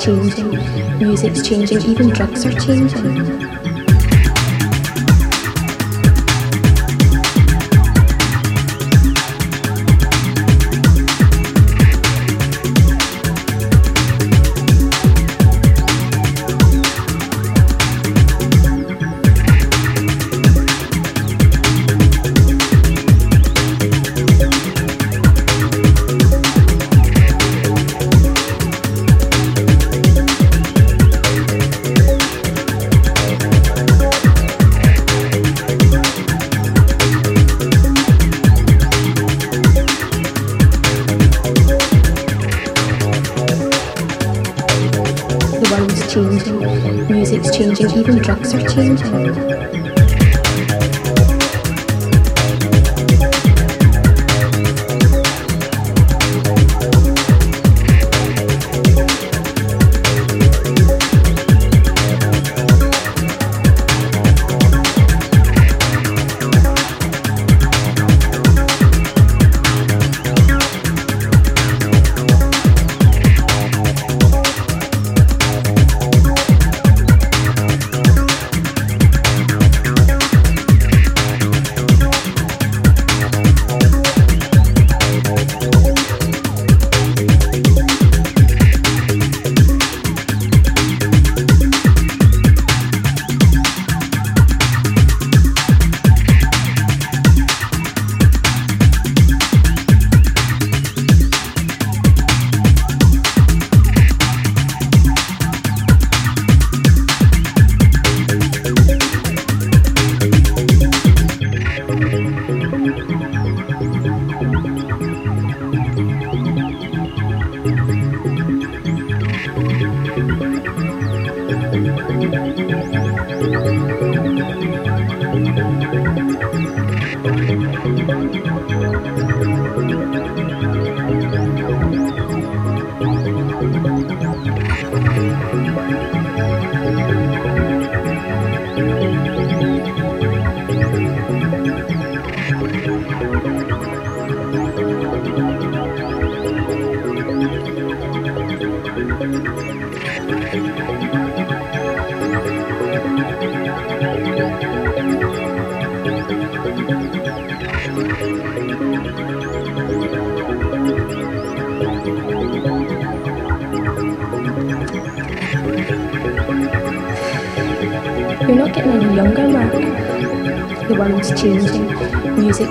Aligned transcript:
changing, 0.00 0.50
music's 0.98 1.46
changing, 1.46 1.82
even 1.82 2.08
drugs 2.08 2.46
are 2.46 2.58
changing. 2.58 3.09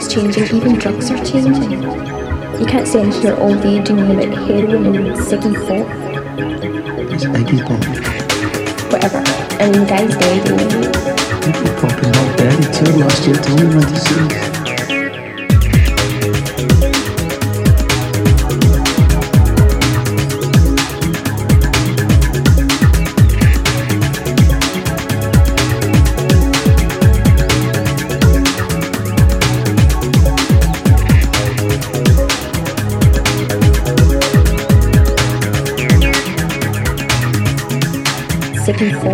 Changing, 0.10 0.43
even 0.56 0.74
drugs 0.80 1.12
are 1.12 1.24
changing. 1.24 1.72
You 2.60 2.65
can't 2.65 2.88
I'm 2.95 3.12
here 3.12 3.36
all 3.36 3.54
day 3.54 3.82
doing 3.84 4.10
about 4.10 4.38
heroin 4.48 4.95
and 4.95 5.15
Ziggy 5.15 5.54
Pop. 5.67 5.88
It's 7.13 7.26
Iggy 7.26 7.62
Pop. 7.62 8.91
Whatever. 8.91 9.22
I 9.62 9.69
mean, 9.69 9.86
guy's 9.88 10.15
dead 10.17 10.48
anyway. 10.50 10.91
Iggy 11.45 11.80
Pop 11.80 12.04
is 12.04 12.12
not 12.12 12.38
dead. 12.38 12.54
He 12.58 12.72
toured 12.74 13.00
last 13.00 13.28
year. 13.28 13.36
Tell 13.36 13.58
me 13.58 13.76
when 13.76 13.82
to 13.82 14.00
see. 14.00 14.59
Peace 38.79 39.09